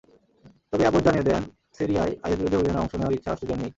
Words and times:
তবে 0.69 0.83
অ্যাবট 0.83 1.01
জানিয়ে 1.03 1.23
দেন, 1.23 1.43
সিরিয়ায় 1.77 2.13
আইএসবিরোধী 2.23 2.55
অভিযানে 2.57 2.79
অংশ 2.79 2.93
নেওয়ার 2.95 3.15
ইচ্ছা 3.15 3.31
অস্ট্রেলিয়ার 3.31 3.59
নেই। 3.59 3.69